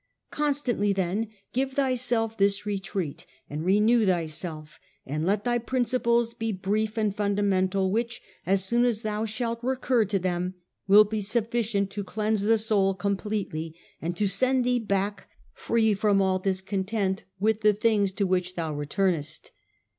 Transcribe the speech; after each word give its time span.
Constantly 0.31 0.91
then 0.91 1.27
give 1.53 1.73
thyself 1.73 2.35
this 2.35 2.65
retreat, 2.65 3.27
and 3.47 3.63
renew 3.63 4.03
thyself; 4.03 4.79
and 5.05 5.27
let 5.27 5.43
thy 5.43 5.59
principles 5.59 6.33
be 6.33 6.51
brief 6.51 6.97
and 6.97 7.15
fundamental, 7.15 7.91
which, 7.91 8.19
as 8.43 8.63
soon 8.65 8.83
as 8.83 9.03
thou 9.03 9.25
shalt 9.25 9.59
recur 9.61 10.03
to 10.03 10.17
them, 10.17 10.55
will 10.87 11.03
be 11.03 11.21
sufficient 11.21 11.91
to 11.91 12.03
cleanse 12.03 12.41
the 12.41 12.57
soul 12.57 12.95
completely, 12.95 13.75
and 14.01 14.17
to 14.17 14.25
send 14.25 14.65
thee 14.65 14.79
back 14.79 15.29
free 15.53 15.93
from 15.93 16.19
all 16.19 16.39
discontent 16.39 17.23
with 17.39 17.61
the 17.61 17.71
things 17.71 18.11
to 18.11 18.25
which 18.25 18.55
thou 18.55 18.73
returnest. 18.73 19.51